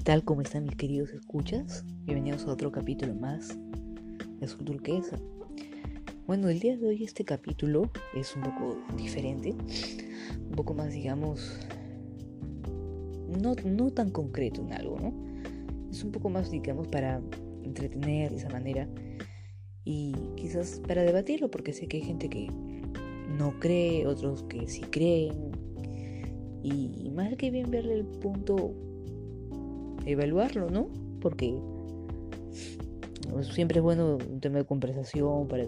[0.00, 0.24] ¿Qué tal?
[0.24, 1.84] ¿Cómo están mis queridos escuchas?
[2.06, 3.58] Bienvenidos a otro capítulo más
[4.38, 5.20] de Azul Turquesa.
[6.26, 11.60] Bueno, el día de hoy este capítulo es un poco diferente, un poco más, digamos,
[13.42, 15.12] no, no tan concreto en algo, ¿no?
[15.90, 17.20] Es un poco más, digamos, para
[17.62, 18.88] entretener de esa manera
[19.84, 22.50] y quizás para debatirlo, porque sé que hay gente que
[23.36, 25.52] no cree, otros que sí creen,
[26.62, 28.74] y más que bien verle el punto
[30.12, 30.88] evaluarlo, ¿no?
[31.20, 31.54] Porque
[33.52, 35.64] siempre es bueno un tema de conversación para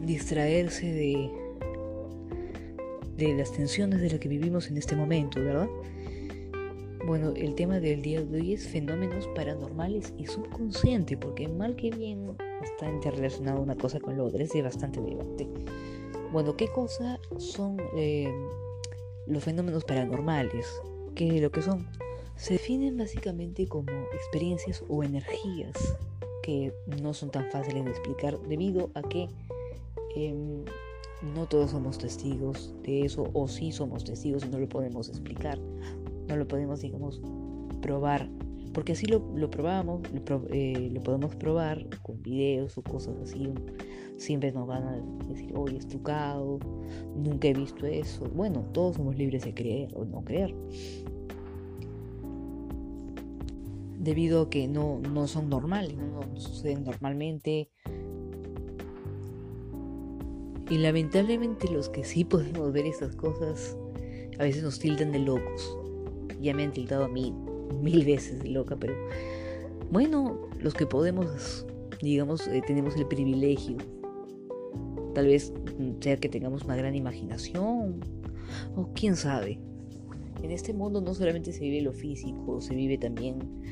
[0.00, 1.30] distraerse de,
[3.16, 5.68] de las tensiones de las que vivimos en este momento, ¿verdad?
[7.06, 11.90] Bueno, el tema del día de hoy es fenómenos paranormales y subconsciente, porque mal que
[11.90, 15.48] bien está interrelacionado una cosa con la otra, es de bastante debate.
[16.32, 18.32] Bueno, ¿qué cosa son eh,
[19.26, 20.66] los fenómenos paranormales?
[21.16, 21.88] ¿Qué lo que son?
[22.42, 25.76] Se definen básicamente como experiencias o energías
[26.42, 29.28] que no son tan fáciles de explicar debido a que
[30.16, 30.64] em,
[31.36, 35.56] no todos somos testigos de eso o sí somos testigos y no lo podemos explicar,
[36.26, 37.20] no lo podemos digamos
[37.80, 38.28] probar,
[38.74, 43.54] porque así lo, lo probamos, lo, eh, podemos probar con videos o cosas así,
[44.16, 44.96] siempre nos van a
[45.28, 46.58] decir, oye, es trucado,
[47.14, 50.52] nunca he visto eso, bueno, todos somos libres de creer o no creer
[54.02, 57.70] debido a que no, son normales, no, suceden normalmente.
[60.68, 63.76] Y lamentablemente los que sí podemos ver esas cosas
[64.38, 65.78] a veces nos tildan de locos.
[66.40, 67.32] Ya me han tildado a mí
[67.80, 68.94] mil veces de loca, pero
[69.92, 71.64] bueno, los que podemos,
[72.00, 73.76] digamos, eh, tenemos el privilegio.
[75.14, 75.52] Tal vez
[76.00, 78.00] sea que tengamos una gran imaginación,
[78.74, 79.60] o quién sabe.
[80.42, 83.62] En este mundo no solamente se vive lo físico, se vive también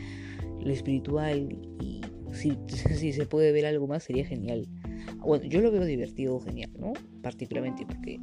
[0.63, 2.01] lo espiritual y
[2.33, 2.57] si,
[2.97, 4.67] si se puede ver algo más sería genial.
[5.19, 6.93] Bueno, yo lo veo divertido, genial, ¿no?
[7.23, 8.19] Particularmente porque,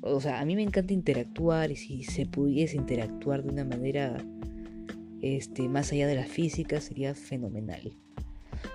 [0.00, 4.16] o sea, a mí me encanta interactuar y si se pudiese interactuar de una manera
[5.22, 7.96] este, más allá de la física sería fenomenal.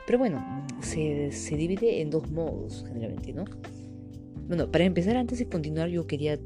[0.06, 0.44] Pero bueno,
[0.82, 3.46] se, se divide en dos modos generalmente, ¿no?
[4.48, 6.40] Bueno, para empezar, antes de continuar, yo quería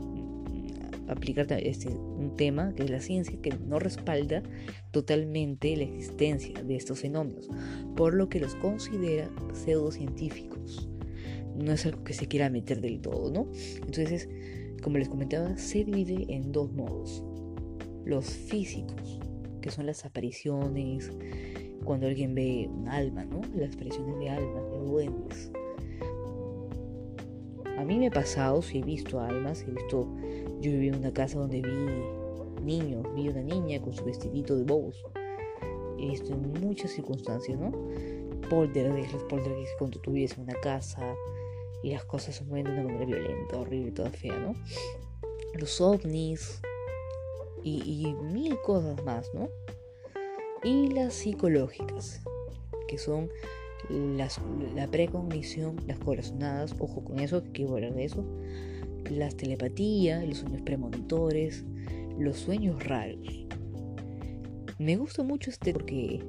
[1.14, 4.44] aplicar este, un tema que es la ciencia que no respalda
[4.92, 7.50] totalmente la existencia de estos fenómenos,
[7.96, 10.90] por lo que los considera pseudocientíficos.
[11.56, 13.48] No es algo que se quiera meter del todo, ¿no?
[13.76, 14.28] Entonces,
[14.82, 17.24] como les comentaba, se divide en dos modos.
[18.06, 19.20] Los físicos,
[19.62, 21.12] que son las apariciones,
[21.84, 23.42] cuando alguien ve un alma, ¿no?
[23.56, 25.52] Las apariciones de almas, de duendes.
[27.78, 30.08] A mí me ha pasado, si he visto almas, he visto
[30.64, 34.64] yo viví en una casa donde vi niños, vi una niña con su vestidito de
[34.64, 35.04] bows.
[36.00, 37.72] Esto en muchas circunstancias, ¿no?
[38.50, 41.16] Poltergeist, los poltergeist cuando tú en una casa
[41.84, 44.54] y las cosas se mueven de una manera violenta, horrible, toda fea, ¿no?
[45.54, 46.62] Los ovnis
[47.62, 49.50] y, mil cosas más, ¿no?
[50.64, 52.22] Y las psicológicas,
[52.88, 53.30] que son
[53.90, 54.40] las,
[54.76, 58.24] la precognición, las corazonadas, ojo con eso, que quiero hablar de eso,
[59.10, 61.66] las telepatías, los sueños premonitores,
[62.18, 63.46] los sueños raros.
[64.80, 66.24] Me gusta mucho este porque,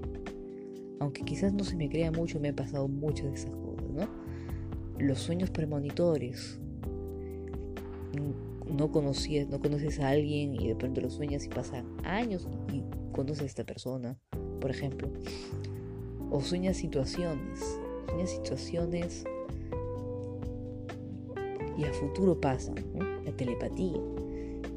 [1.00, 4.08] aunque quizás no se me crea mucho, me han pasado muchas de esas cosas, ¿no?
[4.98, 6.60] Los sueños premonitores.
[8.70, 12.82] No conocías, no conoces a alguien y de pronto lo sueñas y pasan años y
[13.12, 14.18] conoces a esta persona,
[14.60, 15.08] por ejemplo.
[16.30, 17.60] O sueñas situaciones,
[18.06, 19.24] sueñas situaciones
[21.76, 22.76] y a futuro pasan,
[23.24, 24.00] la telepatía,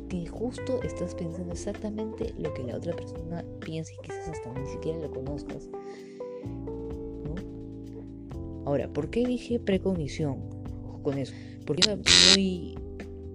[0.09, 4.67] que justo estás pensando exactamente lo que la otra persona piensa y quizás hasta ni
[4.67, 5.69] siquiera lo conozcas.
[8.65, 10.57] Ahora, ¿por qué dije precognición?
[11.07, 11.33] con eso,
[11.65, 12.77] porque es muy,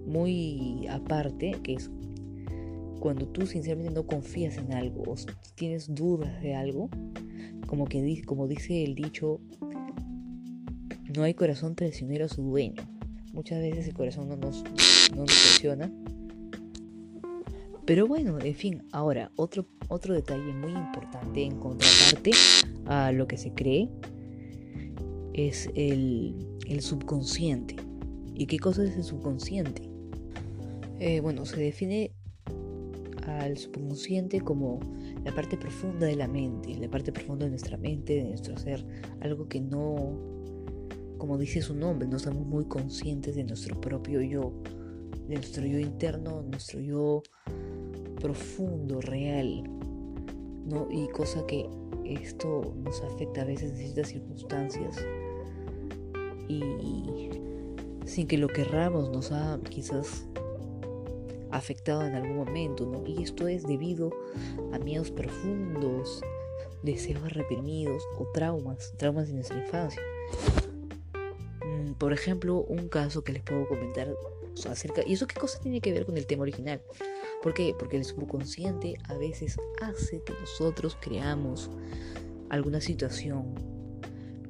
[0.05, 1.89] muy aparte, que es
[2.99, 5.15] cuando tú sinceramente no confías en algo o
[5.55, 6.87] tienes dudas de algo,
[7.65, 9.39] como que como dice el dicho,
[11.15, 12.92] no hay corazón traicionero a su dueño.
[13.33, 14.63] Muchas veces el corazón no nos,
[15.15, 15.91] no funciona.
[17.85, 22.31] Pero bueno, en fin, ahora otro, otro detalle muy importante en contraparte
[22.85, 23.89] a lo que se cree
[25.33, 26.35] es el,
[26.79, 27.75] subconsciente.
[28.35, 29.89] ¿Y qué cosa es el subconsciente?
[30.99, 32.11] Eh, bueno, se define
[33.27, 34.79] al subconsciente como
[35.23, 38.85] la parte profunda de la mente, la parte profunda de nuestra mente, de nuestro ser,
[39.21, 40.42] algo que no
[41.23, 44.51] como dice su nombre, no estamos muy conscientes de nuestro propio yo.
[45.29, 47.23] de nuestro yo interno, nuestro yo
[48.19, 49.63] profundo, real,
[50.65, 50.89] ¿no?
[50.91, 51.69] Y cosa que
[52.03, 54.97] esto nos afecta a veces en ciertas circunstancias
[56.49, 57.29] y
[58.03, 60.27] sin que lo querramos nos ha quizás
[61.51, 63.07] afectado en algún momento, ¿no?
[63.07, 64.11] Y esto es debido
[64.73, 66.21] a miedos profundos,
[66.81, 70.01] deseos reprimidos o traumas, traumas de nuestra infancia.
[71.97, 74.13] Por ejemplo, un caso que les puedo comentar
[74.69, 75.01] acerca...
[75.05, 76.81] ¿Y eso qué cosa tiene que ver con el tema original?
[77.41, 77.75] ¿Por qué?
[77.77, 81.69] Porque el subconsciente a veces hace que nosotros creamos
[82.49, 83.55] alguna situación,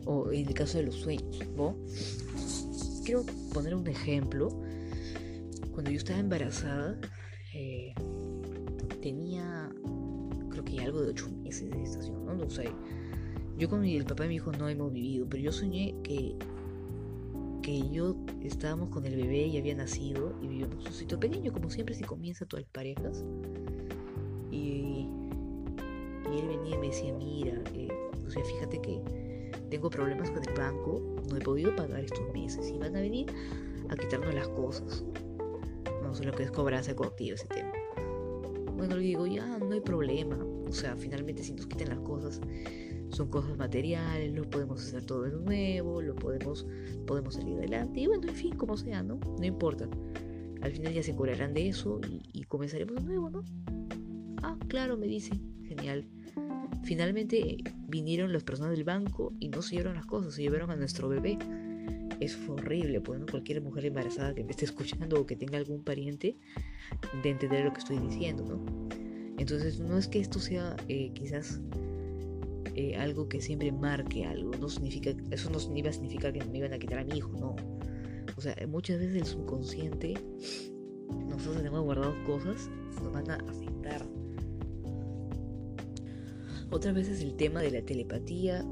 [0.05, 1.75] o en el caso de los sueños, ¿no?
[3.05, 4.49] Quiero poner un ejemplo.
[5.71, 6.99] Cuando yo estaba embarazada,
[7.53, 7.93] eh,
[9.01, 9.69] tenía
[10.49, 12.35] creo que algo de 8 meses de gestación, ¿no?
[12.35, 12.69] No sé.
[13.57, 16.35] Yo con el papá y mi hijo no hemos vivido, pero yo soñé que
[17.63, 21.71] que yo estábamos con el bebé y había nacido y vivíamos un sitio pequeño, como
[21.71, 23.23] siempre si comienza todas las parejas.
[24.51, 25.07] Y,
[26.25, 27.89] él venía y me decía, mira, eh,
[28.27, 29.01] o sea, fíjate que
[29.69, 33.27] tengo problemas con el banco, no he podido pagar estos meses y van a venir
[33.89, 35.05] a quitarnos las cosas.
[36.01, 37.71] No sé lo que es cobranza colectiva ese tema.
[38.75, 40.37] Bueno, le digo, ya no hay problema.
[40.67, 42.41] O sea, finalmente si nos quitan las cosas,
[43.13, 46.65] son cosas materiales, lo podemos hacer todo de nuevo, lo podemos,
[47.05, 48.01] podemos salir adelante.
[48.01, 49.19] Y bueno, en fin, como sea, ¿no?
[49.39, 49.87] No importa.
[50.61, 52.01] Al final ya se curarán de eso
[52.33, 53.43] y, comenzaremos de nuevo, ¿no?
[54.41, 55.31] Ah, claro, me dice.
[55.63, 56.05] Genial.
[56.83, 57.57] Finalmente
[57.87, 61.07] vinieron las personas del banco y no se llevaron las cosas, se llevaron a nuestro
[61.07, 61.37] bebé.
[62.19, 63.25] Es horrible, pues ¿no?
[63.25, 66.37] cualquier mujer embarazada que me esté escuchando o que tenga algún pariente
[67.21, 68.89] de entender lo que estoy diciendo, ¿no?
[69.37, 71.59] Entonces no es que esto sea eh, quizás
[72.75, 74.51] eh, algo que siempre marque algo.
[74.59, 77.31] No significa, eso no iba a significar que me iban a quitar a mi hijo,
[77.39, 77.55] no.
[78.35, 80.15] O sea, muchas veces el subconsciente,
[81.27, 82.69] nosotros tenemos guardados cosas,
[83.01, 84.05] nos van a afectar.
[86.71, 88.65] Otras veces el tema de la telepatía,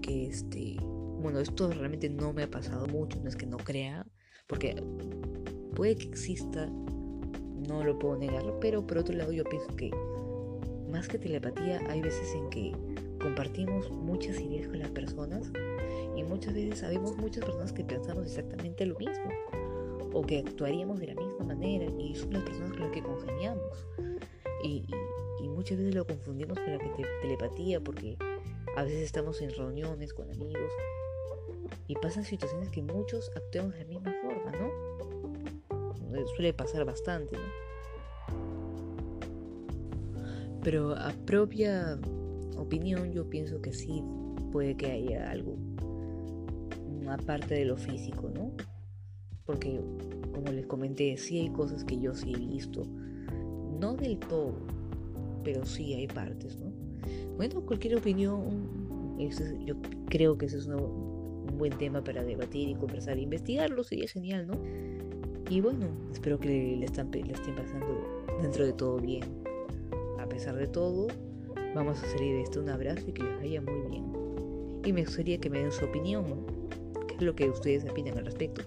[0.00, 0.76] que este,
[1.20, 4.06] bueno, esto realmente no me ha pasado mucho, no es que no crea,
[4.46, 4.82] porque
[5.74, 9.90] puede que exista, no lo puedo negar, pero por otro lado yo pienso que
[10.94, 12.72] más que telepatía hay veces en que
[13.20, 15.50] compartimos muchas ideas con las personas
[16.14, 19.28] y muchas veces sabemos muchas personas que pensamos exactamente lo mismo
[20.12, 23.88] o que actuaríamos de la misma manera y son las personas con las que congeniamos
[24.62, 24.86] y,
[25.48, 26.78] muchas veces lo confundimos con la
[27.22, 28.16] telepatía porque
[28.76, 30.70] a veces estamos en reuniones con amigos
[31.86, 36.16] y pasan situaciones que muchos actuamos de la misma forma, ¿no?
[36.16, 37.63] Eh, suele pasar bastante, ¿no?
[40.64, 41.98] Pero a propia
[42.56, 44.02] opinión, yo pienso que sí
[44.50, 45.58] puede que haya algo,
[47.08, 48.50] aparte de lo físico, ¿no?
[49.44, 49.78] Porque,
[50.32, 52.82] como les comenté, sí hay cosas que yo sí he visto,
[53.78, 54.54] no del todo,
[55.44, 56.72] pero sí hay partes, ¿no?
[57.36, 59.18] Bueno, cualquier opinión,
[59.66, 59.74] yo
[60.08, 64.54] creo que ese es un buen tema para debatir y conversar, investigarlo sería genial, ¿no?
[65.50, 69.43] Y bueno, espero que le, le estén pasando dentro de todo bien.
[70.24, 71.08] A pesar de todo,
[71.74, 74.04] Vamos a salir de esto un abrazo y que les vaya muy bien.
[74.84, 76.46] Y me gustaría que me den su opinión.
[77.08, 78.62] ¿Qué es lo que ustedes opinan al respecto?